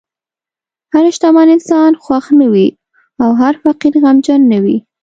هر 0.93 1.05
شتمن 1.15 1.47
انسان 1.55 1.91
خوښ 2.03 2.25
نه 2.39 2.47
وي، 2.53 2.67
او 3.23 3.29
هر 3.41 3.53
فقیر 3.63 3.93
غمجن 4.03 4.41
نه 4.51 4.57
وي. 4.63 4.77